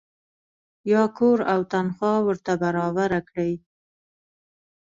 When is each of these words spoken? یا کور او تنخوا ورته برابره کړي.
یا 0.91 1.03
کور 1.17 1.39
او 1.53 1.59
تنخوا 1.71 2.13
ورته 2.27 2.51
برابره 2.63 3.19
کړي. 3.29 3.53